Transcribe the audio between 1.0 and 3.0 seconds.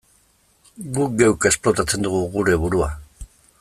geuk esplotatzen dugu geure burua.